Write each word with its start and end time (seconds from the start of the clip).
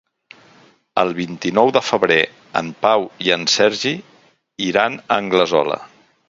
El 1.01 1.11
vint-i-nou 1.17 1.69
de 1.75 1.83
febrer 1.89 2.17
en 2.63 2.71
Pau 2.87 3.05
i 3.27 3.29
en 3.37 3.45
Sergi 3.57 3.93
iran 4.71 4.99
a 5.05 5.21
Anglesola. 5.27 5.79